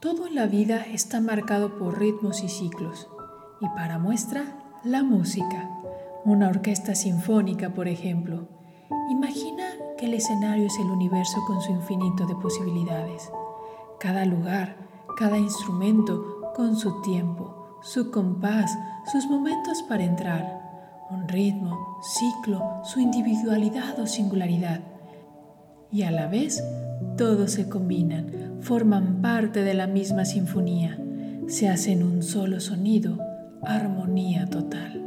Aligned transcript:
Todo 0.00 0.26
en 0.26 0.34
la 0.34 0.46
vida 0.46 0.86
está 0.90 1.20
marcado 1.20 1.76
por 1.76 1.98
ritmos 1.98 2.42
y 2.42 2.48
ciclos. 2.48 3.06
Y 3.60 3.68
para 3.76 3.98
muestra, 3.98 4.44
la 4.82 5.02
música. 5.02 5.68
Una 6.24 6.48
orquesta 6.48 6.94
sinfónica, 6.94 7.74
por 7.74 7.86
ejemplo. 7.86 8.48
Imagina 9.10 9.64
que 9.98 10.06
el 10.06 10.14
escenario 10.14 10.68
es 10.68 10.78
el 10.78 10.86
universo 10.86 11.38
con 11.46 11.60
su 11.60 11.72
infinito 11.72 12.26
de 12.26 12.34
posibilidades. 12.36 13.30
Cada 13.98 14.24
lugar, 14.24 14.74
cada 15.18 15.36
instrumento 15.36 16.50
con 16.56 16.76
su 16.76 17.02
tiempo, 17.02 17.78
su 17.82 18.10
compás, 18.10 18.74
sus 19.12 19.26
momentos 19.26 19.82
para 19.82 20.04
entrar. 20.04 20.62
Un 21.10 21.28
ritmo, 21.28 21.98
ciclo, 22.00 22.80
su 22.84 23.00
individualidad 23.00 24.00
o 24.00 24.06
singularidad. 24.06 24.80
Y 25.92 26.04
a 26.04 26.10
la 26.10 26.26
vez, 26.26 26.64
todos 27.18 27.50
se 27.50 27.68
combinan 27.68 28.49
forman 28.60 29.22
parte 29.22 29.62
de 29.62 29.74
la 29.74 29.86
misma 29.86 30.24
sinfonía, 30.24 30.98
se 31.46 31.68
hacen 31.68 32.02
un 32.02 32.22
solo 32.22 32.60
sonido, 32.60 33.18
armonía 33.62 34.46
total. 34.46 35.04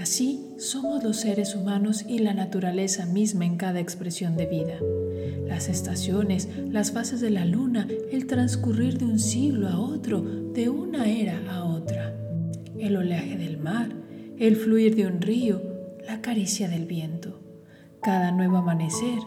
Así 0.00 0.54
somos 0.58 1.04
los 1.04 1.18
seres 1.18 1.54
humanos 1.54 2.04
y 2.08 2.18
la 2.18 2.34
naturaleza 2.34 3.06
misma 3.06 3.44
en 3.44 3.56
cada 3.56 3.78
expresión 3.78 4.36
de 4.36 4.46
vida. 4.46 4.74
Las 5.46 5.68
estaciones, 5.68 6.48
las 6.70 6.92
fases 6.92 7.20
de 7.20 7.30
la 7.30 7.44
luna, 7.44 7.86
el 8.10 8.26
transcurrir 8.26 8.98
de 8.98 9.04
un 9.04 9.18
siglo 9.18 9.68
a 9.68 9.78
otro, 9.78 10.22
de 10.22 10.68
una 10.68 11.08
era 11.08 11.40
a 11.52 11.64
otra. 11.64 12.14
El 12.78 12.96
oleaje 12.96 13.36
del 13.36 13.58
mar, 13.58 13.90
el 14.38 14.56
fluir 14.56 14.96
de 14.96 15.06
un 15.06 15.20
río, 15.20 15.62
la 16.06 16.20
caricia 16.20 16.68
del 16.68 16.86
viento. 16.86 17.38
Cada 18.02 18.32
nuevo 18.32 18.56
amanecer, 18.56 19.20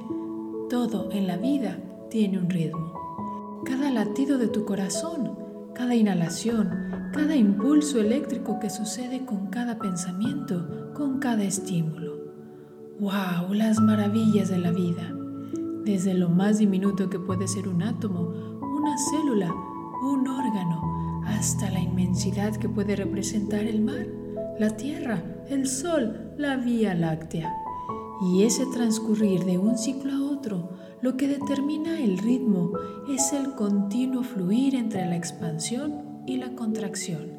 todo 0.70 1.10
en 1.14 1.28
la 1.28 1.38
vida 1.38 1.78
tiene 2.10 2.40
un 2.40 2.50
ritmo 2.50 3.05
cada 3.64 3.92
latido 3.92 4.38
de 4.38 4.48
tu 4.48 4.66
corazón, 4.66 5.38
cada 5.74 5.96
inhalación, 5.96 6.70
cada 7.14 7.36
impulso 7.36 8.00
eléctrico 8.00 8.60
que 8.60 8.70
sucede 8.70 9.26
con 9.26 9.48
cada 9.48 9.78
pensamiento, 9.78 10.92
con 10.94 11.20
cada 11.20 11.44
estímulo. 11.44 12.16
¡Wow! 13.00 13.54
Las 13.54 13.80
maravillas 13.80 14.50
de 14.50 14.58
la 14.58 14.72
vida. 14.72 15.14
Desde 15.84 16.14
lo 16.14 16.30
más 16.30 16.60
diminuto 16.60 17.10
que 17.10 17.20
puede 17.20 17.48
ser 17.48 17.68
un 17.68 17.84
átomo, 17.84 18.22
una 18.62 18.98
célula, 18.98 19.54
un 20.04 20.28
órgano, 20.28 21.22
hasta 21.26 21.70
la 21.72 21.80
inmensidad 21.80 22.56
que 22.56 22.70
puede 22.70 22.96
representar 22.96 23.62
el 23.62 23.82
mar, 23.82 24.08
la 24.60 24.76
tierra, 24.78 25.24
el 25.50 25.68
sol, 25.68 26.34
la 26.38 26.58
Vía 26.58 26.94
Láctea. 26.94 27.65
Y 28.22 28.44
ese 28.44 28.66
transcurrir 28.68 29.44
de 29.44 29.58
un 29.58 29.78
ciclo 29.78 30.14
a 30.14 30.32
otro, 30.32 30.70
lo 31.02 31.18
que 31.18 31.28
determina 31.28 32.02
el 32.02 32.18
ritmo 32.18 32.72
es 33.10 33.34
el 33.34 33.54
continuo 33.56 34.24
fluir 34.24 34.76
entre 34.76 35.06
la 35.06 35.16
expansión 35.16 36.24
y 36.26 36.38
la 36.38 36.56
contracción. 36.56 37.34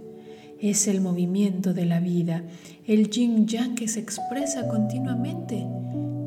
Es 0.61 0.87
el 0.89 1.01
movimiento 1.01 1.75
de 1.75 1.87
la 1.87 2.01
vida, 2.01 2.45
el 2.87 3.11
yin 3.11 3.47
yang 3.47 3.75
que 3.75 3.89
se 3.89 4.01
expresa 4.01 4.69
continuamente. 4.69 5.67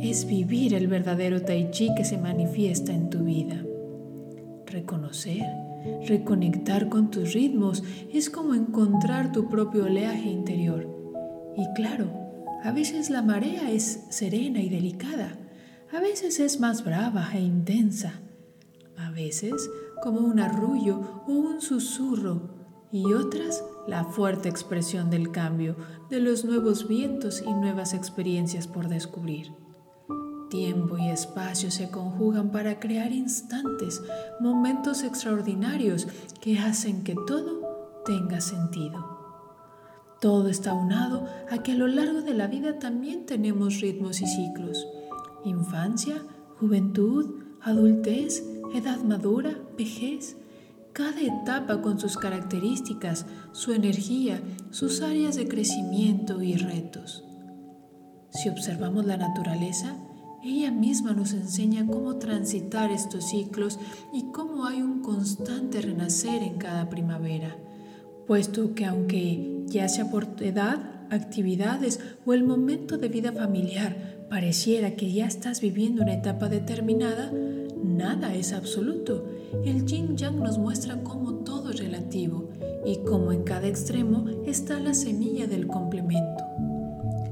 Es 0.01 0.25
vivir 0.25 0.73
el 0.73 0.87
verdadero 0.87 1.41
tai 1.41 1.71
chi 1.71 1.89
que 1.95 2.05
se 2.05 2.17
manifiesta 2.17 2.93
en 2.93 3.09
tu 3.09 3.23
vida. 3.23 3.63
Reconocer, 4.65 5.45
reconectar 6.07 6.89
con 6.89 7.09
tus 7.09 7.33
ritmos 7.33 7.83
es 8.13 8.29
como 8.29 8.53
encontrar 8.53 9.31
tu 9.31 9.49
propio 9.49 9.85
oleaje 9.85 10.29
interior. 10.29 10.87
Y 11.57 11.65
claro, 11.73 12.28
a 12.63 12.71
veces 12.71 13.09
la 13.09 13.21
marea 13.21 13.71
es 13.71 14.05
serena 14.09 14.59
y 14.61 14.69
delicada 14.69 15.37
a 15.91 15.99
veces 15.99 16.39
es 16.39 16.59
más 16.59 16.83
brava 16.83 17.31
e 17.33 17.39
intensa, 17.39 18.21
a 18.95 19.09
veces 19.09 19.69
como 20.03 20.19
un 20.19 20.39
arrullo 20.39 21.23
o 21.27 21.31
un 21.31 21.61
susurro, 21.61 22.57
y 22.91 23.13
otras 23.13 23.63
la 23.87 24.03
fuerte 24.03 24.49
expresión 24.49 25.09
del 25.09 25.31
cambio, 25.31 25.75
de 26.09 26.19
los 26.19 26.45
nuevos 26.45 26.87
vientos 26.87 27.43
y 27.45 27.51
nuevas 27.53 27.93
experiencias 27.93 28.67
por 28.67 28.87
descubrir. 28.87 29.51
Tiempo 30.49 30.97
y 30.97 31.09
espacio 31.09 31.71
se 31.71 31.89
conjugan 31.89 32.51
para 32.51 32.79
crear 32.79 33.11
instantes, 33.11 34.01
momentos 34.39 35.03
extraordinarios 35.03 36.07
que 36.39 36.59
hacen 36.59 37.03
que 37.03 37.15
todo 37.27 38.01
tenga 38.05 38.41
sentido. 38.41 39.18
Todo 40.21 40.49
está 40.49 40.73
unado 40.73 41.27
a 41.49 41.63
que 41.63 41.71
a 41.71 41.75
lo 41.75 41.87
largo 41.87 42.21
de 42.21 42.33
la 42.33 42.47
vida 42.47 42.79
también 42.79 43.25
tenemos 43.25 43.79
ritmos 43.79 44.21
y 44.21 44.27
ciclos 44.27 44.85
infancia, 45.43 46.21
juventud, 46.59 47.43
adultez, 47.61 48.43
edad 48.73 49.01
madura, 49.03 49.57
vejez. 49.77 50.37
Cada 50.93 51.21
etapa 51.21 51.81
con 51.81 51.99
sus 51.99 52.17
características, 52.17 53.25
su 53.51 53.73
energía, 53.73 54.41
sus 54.71 55.01
áreas 55.01 55.35
de 55.35 55.47
crecimiento 55.47 56.41
y 56.41 56.55
retos. 56.55 57.23
Si 58.31 58.49
observamos 58.49 59.05
la 59.05 59.17
naturaleza, 59.17 59.95
ella 60.43 60.71
misma 60.71 61.13
nos 61.13 61.33
enseña 61.33 61.85
cómo 61.85 62.15
transitar 62.17 62.91
estos 62.91 63.29
ciclos 63.29 63.79
y 64.13 64.31
cómo 64.31 64.65
hay 64.65 64.81
un 64.81 65.01
constante 65.01 65.81
renacer 65.81 66.43
en 66.43 66.57
cada 66.57 66.89
primavera, 66.89 67.55
puesto 68.29 68.75
que 68.75 68.85
aunque 68.85 69.63
ya 69.65 69.89
sea 69.89 70.11
por 70.11 70.27
edad, 70.41 70.77
actividades 71.09 71.99
o 72.27 72.33
el 72.35 72.43
momento 72.43 72.99
de 72.99 73.07
vida 73.07 73.31
familiar, 73.31 74.27
pareciera 74.29 74.91
que 74.91 75.11
ya 75.11 75.25
estás 75.25 75.61
viviendo 75.61 76.03
una 76.03 76.13
etapa 76.13 76.47
determinada, 76.47 77.31
nada 77.83 78.35
es 78.35 78.53
absoluto. 78.53 79.25
El 79.65 79.83
yin 79.87 80.15
yang 80.15 80.37
nos 80.43 80.59
muestra 80.59 81.01
cómo 81.01 81.43
todo 81.43 81.71
es 81.71 81.79
relativo 81.79 82.51
y 82.85 82.97
cómo 82.97 83.31
en 83.31 83.41
cada 83.41 83.67
extremo 83.67 84.27
está 84.45 84.79
la 84.79 84.93
semilla 84.93 85.47
del 85.47 85.65
complemento. 85.65 86.43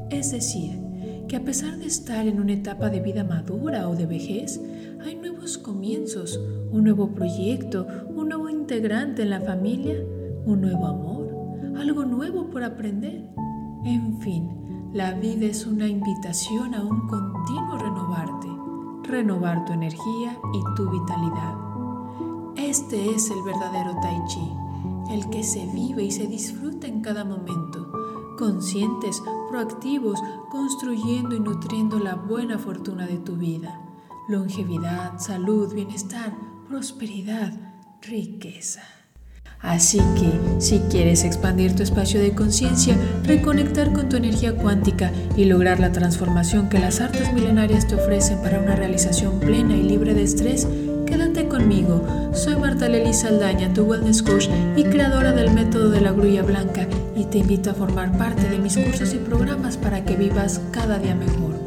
Es 0.10 0.32
decir, 0.32 0.80
que 1.28 1.36
a 1.36 1.44
pesar 1.44 1.78
de 1.78 1.86
estar 1.86 2.28
en 2.28 2.40
una 2.40 2.54
etapa 2.54 2.90
de 2.90 3.02
vida 3.02 3.24
madura 3.24 3.88
o 3.88 3.96
de 3.96 4.08
vejez, 4.08 4.60
hay 5.06 5.14
nuevos 5.14 5.60
comienzos, 5.60 6.40
un 6.72 6.86
nuevo 6.86 7.14
proyecto, 7.14 7.86
un 8.16 8.30
nuevo 8.30 8.50
integrante 8.50 9.22
en 9.22 9.30
la 9.30 9.42
familia, 9.42 10.04
un 10.48 10.62
nuevo 10.62 10.88
amor, 10.88 11.78
algo 11.78 12.06
nuevo 12.06 12.50
por 12.50 12.64
aprender. 12.64 13.30
En 13.84 14.18
fin, 14.20 14.90
la 14.94 15.12
vida 15.12 15.46
es 15.46 15.68
una 15.68 15.88
invitación 15.88 16.74
a 16.74 16.84
un 16.84 17.06
continuo 17.08 17.78
renovarte, 17.78 18.48
renovar 19.04 19.66
tu 19.66 19.74
energía 19.74 20.40
y 20.54 20.76
tu 20.76 20.90
vitalidad. 20.90 21.56
Este 22.56 23.12
es 23.14 23.30
el 23.30 23.44
verdadero 23.44 24.00
Tai 24.02 24.24
Chi, 24.28 24.54
el 25.12 25.30
que 25.30 25.44
se 25.44 25.66
vive 25.68 26.04
y 26.04 26.12
se 26.12 26.28
disfruta 26.28 26.88
en 26.88 27.02
cada 27.02 27.26
momento, 27.26 27.92
conscientes, 28.38 29.22
proactivos, 29.50 30.24
construyendo 30.50 31.36
y 31.36 31.42
nutriendo 31.42 32.00
la 32.00 32.16
buena 32.16 32.58
fortuna 32.58 33.06
de 33.06 33.18
tu 33.18 33.36
vida. 33.36 33.82
Longevidad, 34.30 35.20
salud, 35.20 35.74
bienestar, 35.74 36.34
prosperidad, 36.70 37.52
riqueza. 38.02 38.97
Así 39.62 39.98
que, 39.98 40.62
si 40.62 40.80
quieres 40.90 41.24
expandir 41.24 41.76
tu 41.76 41.84
espacio 41.84 42.20
de 42.20 42.32
conciencia, 42.32 42.96
reconectar 43.24 43.92
con 43.92 44.08
tu 44.08 44.18
energía 44.18 44.56
cuántica 44.56 45.12
y 45.36 45.46
lograr 45.46 45.80
la 45.80 45.92
transformación 45.92 46.70
que 46.70 46.80
las 46.80 47.02
artes 47.02 47.34
milenarias 47.34 47.88
te 47.88 47.96
ofrecen 47.96 48.40
para 48.42 48.60
una 48.60 48.76
realización 48.76 49.40
plena 49.40 49.76
y 49.76 49.84
libre 49.84 50.14
de 50.14 50.24
estrés, 50.24 50.68
quédate 51.06 51.48
conmigo. 51.48 52.06
Soy 52.34 52.56
Marta 52.56 52.88
Lely 52.88 53.14
Saldaña, 53.14 53.74
tu 53.74 53.84
wellness 53.84 54.22
coach 54.22 54.48
y 54.76 54.84
creadora 54.84 55.32
del 55.32 55.52
método 55.52 55.90
de 55.90 56.02
la 56.02 56.12
grulla 56.12 56.44
blanca 56.44 56.88
y 57.16 57.26
te 57.26 57.40
invito 57.40 57.72
a 57.72 57.74
formar 57.74 58.16
parte 58.18 58.48
de 58.50 58.60
mis 58.60 58.78
cursos 58.78 59.14
y 59.14 59.18
programas 59.18 59.76
para 59.76 60.04
que 60.04 60.16
vivas 60.16 60.62
cada 60.72 61.00
día 61.00 61.16
mejor. 61.16 61.67